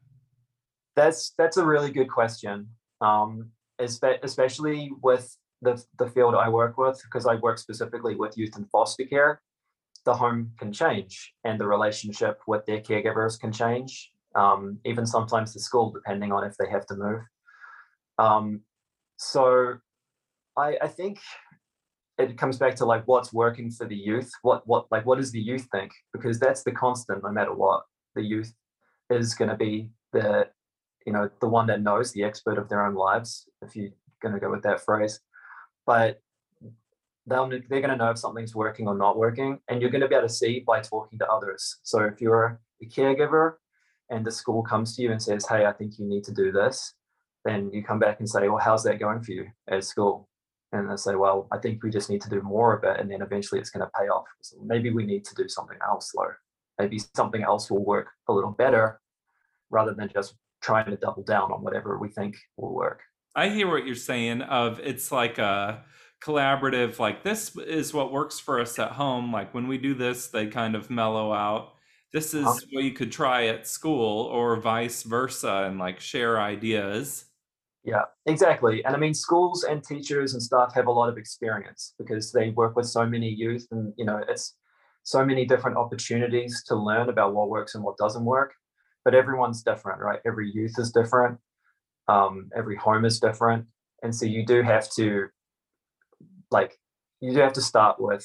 That's 0.96 1.32
that's 1.38 1.56
a 1.56 1.66
really 1.66 1.90
good 1.90 2.10
question. 2.10 2.68
Um, 3.00 3.50
especially 3.78 4.90
with 5.02 5.34
the 5.62 5.82
the 5.98 6.08
field 6.08 6.34
I 6.34 6.48
work 6.48 6.76
with, 6.76 7.00
because 7.04 7.26
I 7.26 7.36
work 7.36 7.58
specifically 7.58 8.14
with 8.14 8.36
youth 8.36 8.56
in 8.56 8.66
foster 8.66 9.04
care. 9.04 9.40
The 10.04 10.14
home 10.14 10.52
can 10.58 10.72
change, 10.72 11.32
and 11.44 11.60
the 11.60 11.66
relationship 11.66 12.40
with 12.46 12.66
their 12.66 12.80
caregivers 12.80 13.38
can 13.38 13.52
change. 13.52 14.12
Um, 14.34 14.78
even 14.84 15.06
sometimes 15.06 15.52
the 15.54 15.60
school, 15.60 15.90
depending 15.92 16.32
on 16.32 16.44
if 16.44 16.56
they 16.56 16.68
have 16.68 16.86
to 16.86 16.96
move. 16.96 17.22
Um, 18.18 18.62
so, 19.16 19.78
I 20.56 20.76
I 20.82 20.88
think 20.88 21.18
it 22.18 22.36
comes 22.38 22.58
back 22.58 22.74
to 22.76 22.84
like 22.84 23.04
what's 23.06 23.32
working 23.32 23.70
for 23.70 23.86
the 23.86 23.96
youth. 23.96 24.30
What 24.42 24.66
what 24.66 24.86
like 24.90 25.06
what 25.06 25.18
does 25.18 25.32
the 25.32 25.40
youth 25.40 25.66
think? 25.72 25.92
Because 26.12 26.38
that's 26.38 26.62
the 26.62 26.72
constant, 26.72 27.22
no 27.22 27.30
matter 27.30 27.54
what. 27.54 27.82
The 28.14 28.22
youth 28.22 28.52
is 29.10 29.34
going 29.34 29.50
to 29.50 29.56
be 29.56 29.90
the 30.12 30.48
you 31.06 31.12
know 31.12 31.28
the 31.40 31.48
one 31.48 31.66
that 31.66 31.82
knows 31.82 32.12
the 32.12 32.24
expert 32.24 32.58
of 32.58 32.68
their 32.68 32.84
own 32.86 32.94
lives 32.94 33.48
if 33.62 33.74
you're 33.74 33.90
going 34.20 34.34
to 34.34 34.40
go 34.40 34.50
with 34.50 34.62
that 34.62 34.84
phrase 34.84 35.20
but 35.86 36.20
they'll, 37.26 37.48
they're 37.48 37.80
going 37.80 37.88
to 37.88 37.96
know 37.96 38.10
if 38.10 38.18
something's 38.18 38.54
working 38.54 38.86
or 38.86 38.94
not 38.94 39.16
working 39.16 39.58
and 39.68 39.80
you're 39.80 39.90
going 39.90 40.00
to 40.00 40.08
be 40.08 40.14
able 40.14 40.28
to 40.28 40.32
see 40.32 40.60
by 40.60 40.80
talking 40.80 41.18
to 41.18 41.28
others 41.28 41.78
so 41.82 42.00
if 42.04 42.20
you're 42.20 42.60
a 42.82 42.86
caregiver 42.86 43.54
and 44.10 44.24
the 44.24 44.30
school 44.30 44.62
comes 44.62 44.94
to 44.94 45.02
you 45.02 45.10
and 45.10 45.22
says 45.22 45.46
hey 45.48 45.64
i 45.66 45.72
think 45.72 45.98
you 45.98 46.06
need 46.06 46.24
to 46.24 46.32
do 46.32 46.52
this 46.52 46.94
then 47.44 47.70
you 47.72 47.82
come 47.82 47.98
back 47.98 48.20
and 48.20 48.28
say 48.28 48.48
well 48.48 48.62
how's 48.62 48.84
that 48.84 49.00
going 49.00 49.20
for 49.20 49.32
you 49.32 49.46
at 49.68 49.84
school 49.84 50.28
and 50.72 50.90
they 50.90 50.96
say 50.96 51.14
well 51.14 51.46
i 51.52 51.58
think 51.58 51.82
we 51.82 51.90
just 51.90 52.08
need 52.10 52.20
to 52.20 52.30
do 52.30 52.40
more 52.42 52.74
of 52.76 52.82
it 52.84 52.98
and 52.98 53.10
then 53.10 53.22
eventually 53.22 53.60
it's 53.60 53.70
going 53.70 53.84
to 53.84 53.90
pay 53.98 54.06
off. 54.08 54.24
So 54.42 54.56
maybe 54.64 54.90
we 54.90 55.04
need 55.06 55.24
to 55.26 55.34
do 55.34 55.48
something 55.48 55.78
else 55.86 56.10
though. 56.16 56.32
Maybe 56.78 56.98
something 57.14 57.42
else 57.42 57.70
will 57.70 57.84
work 57.84 58.08
a 58.28 58.32
little 58.32 58.50
better 58.52 59.00
rather 59.70 59.94
than 59.94 60.08
just 60.08 60.34
trying 60.62 60.86
to 60.90 60.96
double 60.96 61.22
down 61.22 61.52
on 61.52 61.62
whatever 61.62 61.98
we 61.98 62.08
think 62.08 62.36
will 62.56 62.74
work. 62.74 63.00
I 63.34 63.48
hear 63.48 63.68
what 63.70 63.86
you're 63.86 63.94
saying 63.94 64.42
of 64.42 64.78
it's 64.80 65.12
like 65.12 65.38
a 65.38 65.84
collaborative 66.24 66.98
like 66.98 67.22
this 67.22 67.56
is 67.56 67.92
what 67.92 68.12
works 68.12 68.38
for 68.38 68.60
us 68.60 68.78
at 68.78 68.92
home. 68.92 69.32
Like 69.32 69.52
when 69.54 69.68
we 69.68 69.76
do 69.78 69.94
this 69.94 70.28
they 70.28 70.46
kind 70.46 70.74
of 70.74 70.90
mellow 70.90 71.32
out. 71.32 71.74
This 72.12 72.34
is 72.34 72.46
Uh-huh. 72.46 72.58
what 72.72 72.84
you 72.84 72.92
could 72.92 73.10
try 73.12 73.46
at 73.46 73.66
school 73.66 74.26
or 74.26 74.56
vice 74.60 75.02
versa 75.02 75.64
and 75.66 75.78
like 75.78 75.98
share 76.00 76.40
ideas 76.40 77.26
Yeah, 77.84 78.02
exactly. 78.26 78.84
And 78.84 78.94
I 78.94 78.98
mean, 78.98 79.14
schools 79.14 79.64
and 79.64 79.82
teachers 79.82 80.34
and 80.34 80.42
staff 80.42 80.72
have 80.74 80.86
a 80.86 80.92
lot 80.92 81.08
of 81.08 81.18
experience 81.18 81.94
because 81.98 82.30
they 82.30 82.50
work 82.50 82.76
with 82.76 82.86
so 82.86 83.04
many 83.04 83.28
youth, 83.28 83.66
and 83.72 83.92
you 83.96 84.04
know, 84.04 84.20
it's 84.28 84.54
so 85.02 85.24
many 85.24 85.44
different 85.44 85.76
opportunities 85.76 86.62
to 86.68 86.76
learn 86.76 87.08
about 87.08 87.34
what 87.34 87.50
works 87.50 87.74
and 87.74 87.82
what 87.82 87.96
doesn't 87.96 88.24
work. 88.24 88.54
But 89.04 89.16
everyone's 89.16 89.64
different, 89.64 90.00
right? 90.00 90.20
Every 90.24 90.48
youth 90.52 90.74
is 90.78 90.92
different. 90.92 91.38
Um, 92.06 92.50
every 92.56 92.76
home 92.76 93.04
is 93.04 93.18
different, 93.18 93.66
and 94.02 94.14
so 94.14 94.26
you 94.26 94.46
do 94.46 94.62
have 94.62 94.88
to, 94.92 95.28
like, 96.50 96.78
you 97.20 97.32
do 97.32 97.40
have 97.40 97.52
to 97.54 97.60
start 97.62 97.96
with 98.00 98.24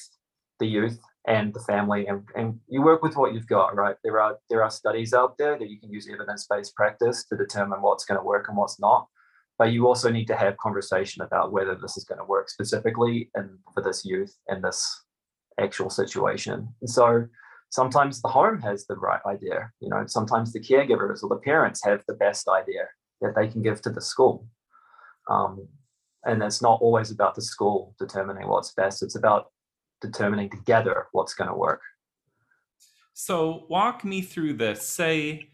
the 0.59 0.67
youth 0.67 0.99
and 1.27 1.53
the 1.53 1.59
family, 1.61 2.05
and, 2.07 2.23
and 2.35 2.59
you 2.67 2.81
work 2.83 3.01
with 3.01 3.15
what 3.15 3.33
you've 3.33 3.47
got, 3.47 3.75
right? 3.75 3.95
There 4.03 4.19
are 4.21 4.37
there 4.51 4.63
are 4.63 4.69
studies 4.69 5.13
out 5.15 5.37
there 5.39 5.57
that 5.57 5.69
you 5.69 5.79
can 5.79 5.91
use 5.91 6.07
evidence-based 6.11 6.75
practice 6.75 7.25
to 7.25 7.37
determine 7.37 7.81
what's 7.81 8.05
going 8.05 8.19
to 8.19 8.23
work 8.25 8.47
and 8.49 8.57
what's 8.57 8.79
not 8.79 9.07
but 9.57 9.71
you 9.71 9.87
also 9.87 10.11
need 10.11 10.27
to 10.27 10.35
have 10.35 10.57
conversation 10.57 11.23
about 11.23 11.51
whether 11.51 11.75
this 11.75 11.97
is 11.97 12.03
going 12.03 12.19
to 12.19 12.25
work 12.25 12.49
specifically 12.49 13.29
and 13.33 13.49
for 13.73 13.81
this 13.81 14.05
youth 14.05 14.35
and 14.47 14.63
this 14.63 15.03
actual 15.59 15.89
situation. 15.89 16.69
And 16.81 16.89
so 16.89 17.27
sometimes 17.69 18.21
the 18.21 18.27
home 18.27 18.61
has 18.61 18.85
the 18.85 18.95
right 18.95 19.21
idea, 19.25 19.71
you 19.79 19.89
know, 19.89 20.03
sometimes 20.07 20.53
the 20.53 20.59
caregivers 20.59 21.23
or 21.23 21.29
the 21.29 21.41
parents 21.43 21.83
have 21.83 22.03
the 22.07 22.13
best 22.13 22.47
idea 22.47 22.83
that 23.21 23.33
they 23.35 23.47
can 23.47 23.63
give 23.63 23.81
to 23.81 23.89
the 23.89 24.01
school. 24.01 24.47
Um, 25.29 25.67
and 26.23 26.41
it's 26.43 26.61
not 26.61 26.79
always 26.81 27.11
about 27.11 27.35
the 27.35 27.41
school 27.41 27.95
determining 27.99 28.47
what's 28.47 28.73
best, 28.73 29.01
it's 29.01 29.15
about 29.15 29.51
determining 30.01 30.49
together 30.49 31.07
what's 31.11 31.33
going 31.33 31.49
to 31.49 31.55
work. 31.55 31.81
so 33.13 33.65
walk 33.69 34.05
me 34.05 34.21
through 34.21 34.53
this 34.53 34.87
say 34.87 35.49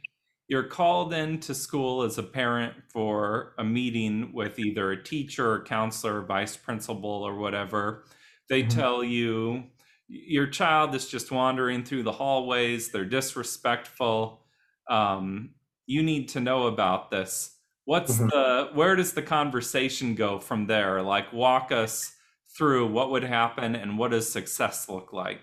you're 0.54 0.62
called 0.64 1.14
into 1.16 1.56
school 1.56 2.04
as 2.04 2.20
a 2.20 2.24
parent 2.24 2.76
for 2.88 3.56
a 3.58 3.64
meeting 3.64 4.32
with 4.34 4.60
either 4.60 4.92
a 4.92 5.04
teacher 5.04 5.52
or 5.54 5.64
counselor 5.64 6.22
vice 6.22 6.56
principal 6.56 7.10
or 7.10 7.34
whatever. 7.36 8.06
They 8.50 8.62
Mhm. 8.62 8.70
tell 8.70 9.04
you 9.04 9.64
your 10.08 10.46
child 10.46 10.94
is 10.94 11.08
just 11.10 11.32
wandering 11.32 11.84
through 11.84 12.04
the 12.04 12.12
hallways. 12.12 12.92
They're 12.92 13.04
disrespectful. 13.04 14.46
Um, 14.88 15.56
you 15.88 16.04
need 16.04 16.30
to 16.30 16.40
know 16.40 16.68
about 16.68 17.10
this. 17.10 17.58
What's 17.86 18.20
Mhm. 18.20 18.30
the 18.30 18.70
where 18.76 18.96
does 18.96 19.14
the 19.14 19.24
conversation 19.24 20.14
go 20.14 20.40
from 20.40 20.68
there? 20.68 21.02
Like 21.02 21.34
walk 21.34 21.72
us 21.72 22.16
through 22.56 22.86
what 22.92 23.10
would 23.10 23.24
happen 23.24 23.76
and 23.76 23.98
what 23.98 24.12
does 24.12 24.32
success 24.32 24.88
look 24.88 25.14
like? 25.14 25.42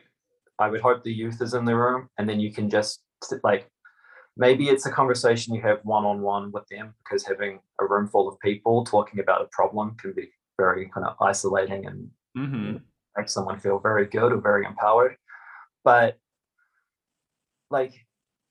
I 0.61 0.69
would 0.71 0.83
hope 0.83 1.03
the 1.03 1.13
youth 1.13 1.43
is 1.43 1.53
in 1.55 1.65
the 1.65 1.75
room 1.75 2.09
and 2.17 2.29
then 2.29 2.39
you 2.39 2.53
can 2.53 2.71
just 2.71 3.03
sit- 3.25 3.43
like 3.43 3.69
maybe 4.37 4.69
it's 4.69 4.87
a 4.87 4.91
conversation 4.91 5.55
you 5.55 5.63
have 5.63 5.81
one 5.83 6.05
on 6.05 6.21
one 6.21 6.51
with 6.53 6.67
them 6.69 6.95
because 7.05 7.27
having 7.27 7.61
a 7.81 7.87
room 7.87 8.07
full 8.09 8.29
of 8.29 8.39
people 8.41 8.85
talking 8.85 9.21
about 9.21 9.43
a 9.43 9.49
problem 9.53 9.97
can 10.01 10.13
be 10.13 10.29
very 10.59 10.89
kind 10.89 11.07
of 11.07 11.17
isolating 11.21 11.87
and 11.87 12.09
hmm 12.37 12.77
make 13.17 13.29
someone 13.29 13.59
feel 13.59 13.81
very 13.81 14.07
good 14.07 14.33
or 14.33 14.41
very 14.41 14.65
empowered. 14.65 15.17
But 15.83 16.19
like 17.71 17.93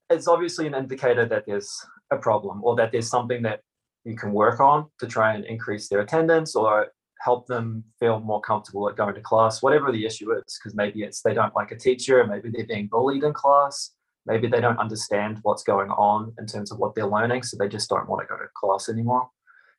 it's 0.10 0.28
obviously 0.28 0.68
an 0.68 0.74
indicator 0.74 1.26
that 1.26 1.46
there's 1.46 1.72
a 2.12 2.18
problem 2.18 2.64
or 2.64 2.76
that 2.76 2.92
there's 2.92 3.10
something 3.10 3.42
that 3.44 3.62
you 4.04 4.16
can 4.16 4.34
work 4.34 4.60
on 4.60 4.88
to 5.00 5.08
try 5.08 5.34
and 5.34 5.46
increase 5.46 5.88
their 5.88 6.00
attendance 6.00 6.56
or 6.56 6.88
help 7.22 7.48
them 7.48 7.84
feel 8.00 8.20
more 8.20 8.42
comfortable 8.42 8.90
at 8.90 8.96
going 8.96 9.14
to 9.14 9.22
class, 9.22 9.62
whatever 9.62 9.92
the 9.92 10.06
issue 10.06 10.32
is. 10.32 10.58
Because 10.58 10.76
maybe 10.76 11.04
it's 11.04 11.22
they 11.22 11.34
don't 11.34 11.56
like 11.56 11.72
a 11.72 11.78
teacher, 11.78 12.26
maybe 12.26 12.50
they're 12.50 12.66
being 12.66 12.88
bullied 12.88 13.24
in 13.24 13.34
class, 13.34 13.92
maybe 14.30 14.48
they 14.48 14.62
don't 14.62 14.80
understand 14.80 15.40
what's 15.42 15.64
going 15.64 15.90
on 15.90 16.34
in 16.40 16.46
terms 16.46 16.72
of 16.72 16.78
what 16.78 16.94
they're 16.94 17.08
learning, 17.08 17.44
so 17.44 17.58
they 17.58 17.68
just 17.68 17.90
don't 17.90 18.08
want 18.08 18.22
to 18.22 18.28
go 18.28 18.38
to 18.38 18.48
class 18.56 18.88
anymore. 18.88 19.28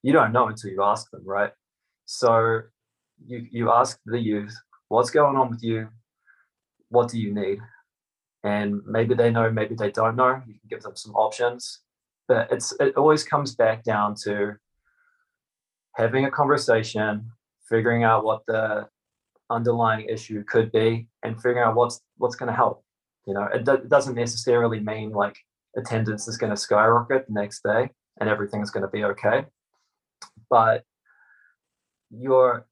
You 0.03 0.13
don't 0.13 0.33
know 0.33 0.49
until 0.49 0.71
you 0.71 0.83
ask 0.83 1.11
them, 1.11 1.23
right? 1.25 1.53
So 2.05 2.63
you 3.25 3.47
you 3.51 3.71
ask 3.71 3.99
the 4.05 4.19
youth, 4.19 4.55
what's 4.89 5.11
going 5.11 5.37
on 5.37 5.51
with 5.51 5.63
you? 5.63 5.89
What 6.89 7.09
do 7.09 7.19
you 7.19 7.33
need? 7.33 7.61
And 8.43 8.81
maybe 8.87 9.15
they 9.15 9.31
know, 9.31 9.51
maybe 9.51 9.75
they 9.77 9.91
don't 9.91 10.17
know. 10.17 10.43
You 10.47 10.55
can 10.55 10.69
give 10.69 10.83
them 10.83 10.97
some 10.97 11.15
options. 11.15 11.81
But 12.27 12.51
it's 12.51 12.73
it 12.81 12.97
always 12.97 13.23
comes 13.23 13.55
back 13.55 13.85
down 13.85 14.15
to 14.25 14.55
having 15.95 16.25
a 16.25 16.31
conversation, 16.31 17.31
figuring 17.69 18.03
out 18.05 18.25
what 18.25 18.43
the 18.47 18.89
underlying 19.51 20.09
issue 20.09 20.43
could 20.45 20.73
be, 20.73 21.09
and 21.23 21.37
figuring 21.37 21.63
out 21.65 21.77
what's 21.77 22.01
what's 22.17 22.37
going 22.37 22.51
to 22.51 22.57
help. 22.57 22.85
You 23.31 23.35
know, 23.35 23.45
it, 23.45 23.69
it 23.69 23.89
doesn't 23.89 24.17
necessarily 24.17 24.81
mean 24.81 25.13
like 25.13 25.37
attendance 25.77 26.27
is 26.27 26.37
going 26.37 26.51
to 26.51 26.57
skyrocket 26.57 27.27
the 27.29 27.33
next 27.33 27.63
day 27.63 27.89
and 28.19 28.29
everything's 28.29 28.73
going 28.73 28.83
to 28.83 28.89
be 28.89 29.05
okay. 29.05 29.45
But 30.51 30.83
you're 32.11 32.67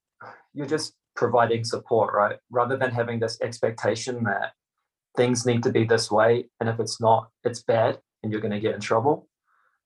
you're 0.54 0.66
just 0.66 0.94
providing 1.14 1.62
support, 1.62 2.12
right? 2.12 2.38
Rather 2.50 2.76
than 2.76 2.90
having 2.90 3.20
this 3.20 3.40
expectation 3.40 4.24
that 4.24 4.50
things 5.16 5.46
need 5.46 5.62
to 5.62 5.70
be 5.70 5.84
this 5.84 6.10
way, 6.10 6.46
and 6.58 6.68
if 6.68 6.80
it's 6.80 7.00
not, 7.00 7.28
it's 7.44 7.62
bad, 7.62 8.00
and 8.24 8.32
you're 8.32 8.40
going 8.40 8.50
to 8.50 8.58
get 8.58 8.74
in 8.74 8.80
trouble. 8.80 9.28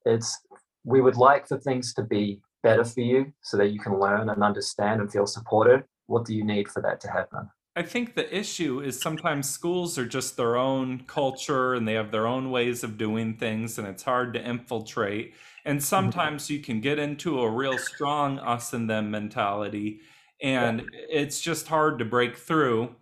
It's 0.06 0.38
we 0.84 1.02
would 1.02 1.16
like 1.16 1.46
for 1.46 1.58
things 1.58 1.92
to 1.96 2.02
be 2.02 2.40
better 2.62 2.84
for 2.84 3.02
you 3.02 3.34
so 3.42 3.58
that 3.58 3.72
you 3.72 3.78
can 3.78 4.00
learn 4.00 4.30
and 4.30 4.42
understand 4.42 5.02
and 5.02 5.12
feel 5.12 5.26
supported. 5.26 5.84
What 6.06 6.24
do 6.24 6.34
you 6.34 6.44
need 6.44 6.70
for 6.70 6.80
that 6.80 6.98
to 7.02 7.10
happen? 7.10 7.50
I 7.74 7.82
think 7.82 8.14
the 8.14 8.36
issue 8.36 8.80
is 8.80 9.00
sometimes 9.00 9.48
schools 9.48 9.96
are 9.98 10.06
just 10.06 10.36
their 10.36 10.56
own 10.56 11.04
culture 11.06 11.74
and 11.74 11.88
they 11.88 11.94
have 11.94 12.10
their 12.10 12.26
own 12.26 12.50
ways 12.50 12.84
of 12.84 12.98
doing 12.98 13.36
things, 13.36 13.78
and 13.78 13.88
it's 13.88 14.02
hard 14.02 14.34
to 14.34 14.46
infiltrate. 14.46 15.34
And 15.64 15.82
sometimes 15.82 16.50
you 16.50 16.60
can 16.60 16.80
get 16.80 16.98
into 16.98 17.40
a 17.40 17.50
real 17.50 17.78
strong 17.78 18.38
us 18.40 18.72
and 18.74 18.90
them 18.90 19.10
mentality, 19.10 20.00
and 20.42 20.82
it's 20.92 21.40
just 21.40 21.68
hard 21.68 21.98
to 22.00 22.04
break 22.04 22.36
through. 22.36 22.94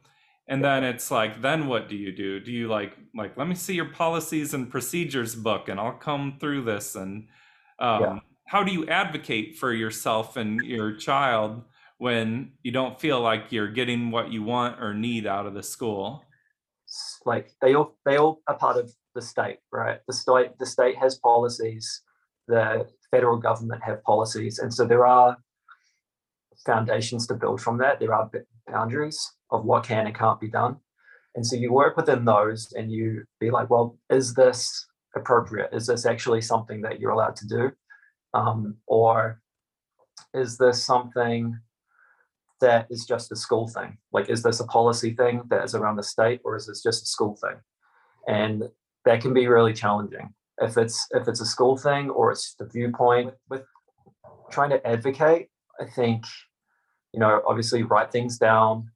and 0.48 0.64
then 0.64 0.82
it's 0.84 1.10
like 1.10 1.40
then 1.42 1.68
what 1.68 1.88
do 1.88 1.96
you 1.96 2.12
do 2.12 2.40
do 2.40 2.52
you 2.52 2.68
like 2.68 2.96
like 3.14 3.36
let 3.36 3.48
me 3.48 3.54
see 3.54 3.74
your 3.74 3.86
policies 3.90 4.52
and 4.52 4.70
procedures 4.70 5.34
book 5.34 5.68
and 5.68 5.78
i'll 5.80 5.92
come 5.92 6.36
through 6.40 6.62
this 6.62 6.96
and 6.96 7.28
um, 7.78 8.02
yeah. 8.02 8.18
how 8.46 8.62
do 8.64 8.72
you 8.72 8.86
advocate 8.88 9.56
for 9.56 9.72
yourself 9.72 10.36
and 10.36 10.60
your 10.62 10.92
child 10.96 11.62
when 12.00 12.52
you 12.62 12.72
don't 12.72 13.00
feel 13.00 13.20
like 13.20 13.50
you're 13.50 13.70
getting 13.70 14.10
what 14.10 14.32
you 14.32 14.42
want 14.42 14.80
or 14.80 14.92
need 14.94 15.26
out 15.26 15.46
of 15.46 15.54
the 15.54 15.62
school 15.62 16.24
like 17.24 17.52
they 17.60 17.74
all 17.74 17.96
they 18.04 18.16
all 18.16 18.40
are 18.48 18.58
part 18.58 18.76
of 18.76 18.90
the 19.14 19.22
state 19.22 19.58
right 19.70 19.98
the 20.08 20.12
state 20.12 20.50
the 20.58 20.66
state 20.66 20.96
has 20.96 21.18
policies 21.18 22.02
the 22.48 22.86
federal 23.10 23.38
government 23.38 23.82
have 23.84 24.02
policies 24.02 24.58
and 24.58 24.72
so 24.72 24.84
there 24.84 25.06
are 25.06 25.36
foundations 26.66 27.26
to 27.26 27.34
build 27.34 27.60
from 27.60 27.78
that 27.78 28.00
there 28.00 28.14
are 28.14 28.28
boundaries 28.70 29.32
of 29.50 29.64
what 29.64 29.84
can 29.84 30.06
and 30.06 30.16
can't 30.16 30.40
be 30.40 30.48
done. 30.48 30.76
And 31.34 31.46
so 31.46 31.56
you 31.56 31.72
work 31.72 31.96
within 31.96 32.24
those 32.24 32.72
and 32.76 32.90
you 32.90 33.24
be 33.38 33.50
like, 33.50 33.70
well, 33.70 33.98
is 34.08 34.34
this 34.34 34.86
appropriate? 35.14 35.70
Is 35.72 35.86
this 35.86 36.06
actually 36.06 36.40
something 36.40 36.80
that 36.82 37.00
you're 37.00 37.10
allowed 37.10 37.36
to 37.36 37.46
do? 37.46 37.70
Um, 38.34 38.76
or 38.86 39.40
is 40.34 40.58
this 40.58 40.84
something 40.84 41.58
that 42.60 42.86
is 42.90 43.04
just 43.04 43.32
a 43.32 43.36
school 43.36 43.68
thing? 43.68 43.98
Like, 44.12 44.28
is 44.28 44.42
this 44.42 44.60
a 44.60 44.66
policy 44.66 45.14
thing 45.14 45.42
that 45.48 45.64
is 45.64 45.74
around 45.74 45.96
the 45.96 46.02
state, 46.02 46.40
or 46.44 46.56
is 46.56 46.66
this 46.66 46.82
just 46.82 47.02
a 47.02 47.06
school 47.06 47.36
thing? 47.36 47.58
And 48.28 48.64
that 49.04 49.20
can 49.20 49.32
be 49.32 49.46
really 49.48 49.72
challenging. 49.72 50.34
If 50.58 50.76
it's 50.76 51.06
if 51.12 51.26
it's 51.26 51.40
a 51.40 51.46
school 51.46 51.76
thing 51.76 52.10
or 52.10 52.30
it's 52.30 52.54
the 52.58 52.66
viewpoint 52.66 53.32
with 53.48 53.62
trying 54.50 54.70
to 54.70 54.86
advocate, 54.86 55.48
I 55.80 55.86
think, 55.86 56.24
you 57.12 57.20
know, 57.20 57.42
obviously 57.46 57.82
write 57.82 58.12
things 58.12 58.38
down, 58.38 58.90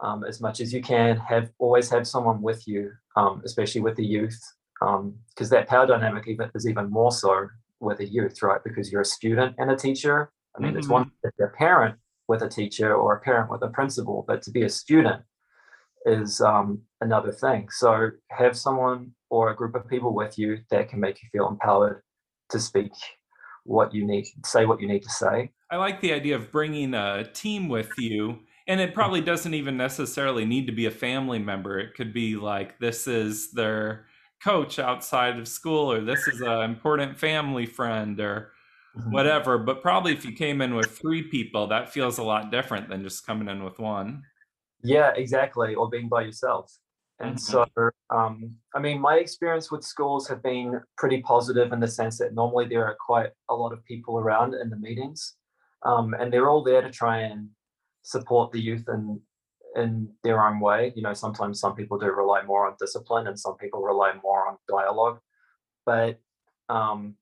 um, 0.00 0.24
as 0.24 0.40
much 0.40 0.60
as 0.60 0.72
you 0.72 0.80
can. 0.80 1.16
Have 1.16 1.50
always 1.58 1.90
have 1.90 2.06
someone 2.06 2.40
with 2.40 2.68
you, 2.68 2.92
um, 3.16 3.42
especially 3.44 3.80
with 3.80 3.96
the 3.96 4.06
youth, 4.06 4.40
because 4.78 5.00
um, 5.00 5.50
that 5.50 5.66
power 5.66 5.86
dynamic 5.86 6.28
even 6.28 6.50
is 6.54 6.68
even 6.68 6.88
more 6.90 7.10
so 7.10 7.48
with 7.80 7.98
a 7.98 8.06
youth, 8.06 8.40
right? 8.42 8.60
Because 8.64 8.92
you're 8.92 9.02
a 9.02 9.04
student 9.04 9.56
and 9.58 9.70
a 9.70 9.76
teacher. 9.76 10.30
I 10.56 10.60
mean, 10.60 10.70
mm-hmm. 10.70 10.78
it's 10.78 10.88
one 10.88 11.10
if 11.24 11.32
you're 11.38 11.48
a 11.48 11.56
parent 11.56 11.96
with 12.32 12.40
a 12.40 12.48
teacher 12.48 12.94
or 12.94 13.14
a 13.14 13.20
parent 13.20 13.50
with 13.50 13.62
a 13.62 13.68
principal, 13.68 14.24
but 14.26 14.40
to 14.40 14.50
be 14.50 14.62
a 14.62 14.68
student 14.70 15.20
is 16.06 16.40
um, 16.40 16.80
another 17.02 17.30
thing. 17.30 17.68
So 17.70 18.08
have 18.30 18.56
someone 18.56 19.12
or 19.28 19.50
a 19.50 19.54
group 19.54 19.74
of 19.74 19.86
people 19.86 20.14
with 20.14 20.38
you 20.38 20.56
that 20.70 20.88
can 20.88 20.98
make 20.98 21.22
you 21.22 21.28
feel 21.30 21.46
empowered 21.46 22.02
to 22.48 22.58
speak 22.58 22.92
what 23.64 23.92
you 23.92 24.06
need, 24.06 24.24
say 24.46 24.64
what 24.64 24.80
you 24.80 24.88
need 24.88 25.02
to 25.02 25.10
say. 25.10 25.50
I 25.70 25.76
like 25.76 26.00
the 26.00 26.14
idea 26.14 26.36
of 26.36 26.50
bringing 26.50 26.94
a 26.94 27.22
team 27.34 27.68
with 27.68 27.90
you 27.98 28.38
and 28.66 28.80
it 28.80 28.94
probably 28.94 29.20
doesn't 29.20 29.52
even 29.52 29.76
necessarily 29.76 30.46
need 30.46 30.66
to 30.68 30.72
be 30.72 30.86
a 30.86 30.90
family 30.90 31.38
member 31.38 31.78
it 31.78 31.94
could 31.94 32.14
be 32.14 32.36
like 32.36 32.78
this 32.78 33.06
is 33.06 33.50
their 33.52 34.06
coach 34.42 34.78
outside 34.78 35.38
of 35.38 35.46
school 35.46 35.92
or 35.92 36.00
this 36.00 36.26
is 36.28 36.40
an 36.40 36.62
important 36.62 37.18
family 37.18 37.66
friend 37.66 38.18
or. 38.20 38.52
Whatever 39.10 39.58
but 39.58 39.80
probably 39.82 40.12
if 40.12 40.24
you 40.24 40.32
came 40.32 40.60
in 40.60 40.74
with 40.74 40.98
three 40.98 41.22
people 41.22 41.66
that 41.66 41.92
feels 41.92 42.18
a 42.18 42.22
lot 42.22 42.50
different 42.50 42.88
than 42.88 43.02
just 43.02 43.26
coming 43.26 43.48
in 43.48 43.64
with 43.64 43.78
one 43.78 44.22
yeah 44.82 45.12
exactly 45.16 45.74
or 45.74 45.88
being 45.88 46.08
by 46.08 46.22
yourself 46.22 46.70
and 47.20 47.36
mm-hmm. 47.36 47.64
so 47.74 47.90
um, 48.10 48.54
i 48.74 48.78
mean 48.78 49.00
my 49.00 49.16
experience 49.16 49.70
with 49.70 49.82
schools 49.82 50.28
have 50.28 50.42
been 50.42 50.80
pretty 50.98 51.22
positive 51.22 51.72
in 51.72 51.80
the 51.80 51.88
sense 51.88 52.18
that 52.18 52.34
normally 52.34 52.66
there 52.68 52.84
are 52.84 52.96
quite 53.00 53.30
a 53.48 53.54
lot 53.54 53.72
of 53.72 53.82
people 53.84 54.18
around 54.18 54.54
in 54.54 54.68
the 54.68 54.76
meetings 54.76 55.36
um, 55.84 56.14
and 56.14 56.32
they're 56.32 56.48
all 56.48 56.62
there 56.62 56.82
to 56.82 56.90
try 56.90 57.20
and 57.20 57.48
support 58.02 58.52
the 58.52 58.60
youth 58.60 58.84
in 58.88 59.20
in 59.76 60.08
their 60.22 60.44
own 60.44 60.60
way. 60.60 60.92
You 60.94 61.02
know, 61.02 61.14
sometimes 61.14 61.60
some 61.60 61.74
people 61.74 61.98
do 61.98 62.06
rely 62.06 62.42
more 62.42 62.66
on 62.66 62.76
discipline, 62.78 63.26
and 63.26 63.38
some 63.38 63.56
people 63.56 63.82
rely 63.82 64.12
more 64.22 64.48
on 64.48 64.56
dialogue. 64.68 65.18
But 65.86 66.20
um, 66.68 67.16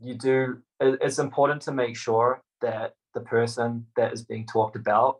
you 0.00 0.14
do. 0.14 0.62
It's 0.80 1.18
important 1.18 1.62
to 1.62 1.72
make 1.72 1.96
sure 1.96 2.42
that 2.60 2.94
the 3.14 3.20
person 3.20 3.86
that 3.96 4.12
is 4.12 4.22
being 4.22 4.46
talked 4.46 4.76
about 4.76 5.16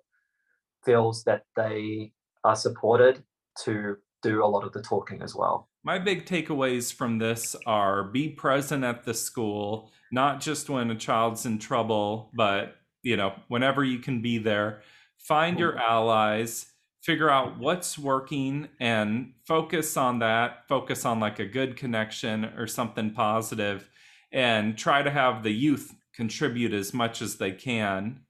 feels 0.85 1.25
that 1.25 1.45
they 1.57 2.13
are 2.45 2.57
supported 2.57 3.23
to 3.65 3.97
do 4.23 4.45
a 4.45 4.47
lot 4.47 4.65
of 4.65 4.73
the 4.73 4.83
talking 4.83 5.23
as 5.23 5.35
well. 5.35 5.69
My 5.83 5.99
big 5.99 6.27
takeaways 6.27 6.93
from 6.93 7.19
this 7.19 7.57
are 7.67 8.05
be 8.05 8.29
present 8.29 8.85
at 8.85 9.05
the 9.05 9.15
school, 9.15 9.91
not 10.13 10.41
just 10.41 10.69
when 10.69 10.91
a 10.91 10.95
child's 10.95 11.47
in 11.47 11.59
trouble, 11.59 12.31
but 12.35 12.77
you 13.03 13.17
know, 13.17 13.35
whenever 13.49 13.83
you 13.83 13.99
can 13.99 14.21
be 14.21 14.39
there, 14.39 14.83
find 15.19 15.59
your 15.59 15.79
allies, 15.79 16.67
figure 17.03 17.31
out 17.31 17.59
what's 17.59 17.99
working 17.99 18.69
and 18.79 19.33
focus 19.47 19.97
on 19.97 20.19
that, 20.19 20.69
focus 20.69 21.07
on 21.07 21.19
like 21.19 21.39
a 21.39 21.47
good 21.47 21.77
connection 21.77 22.45
or 22.45 22.67
something 22.67 23.11
positive 23.13 23.89
and 24.33 24.77
try 24.77 25.03
to 25.03 25.11
have 25.11 25.43
the 25.43 25.51
youth 25.51 25.95
contribute 26.15 26.73
as 26.73 26.93
much 26.93 27.23
as 27.23 27.37
they 27.37 27.53
can. 27.53 28.21